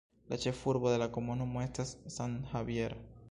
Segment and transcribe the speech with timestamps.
[0.31, 2.97] La ĉefurbo de la komunumo estas San Javier.